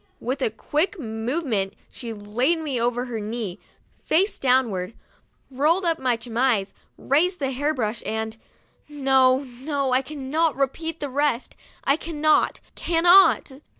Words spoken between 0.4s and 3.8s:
a quick move ment she laid me over her knee,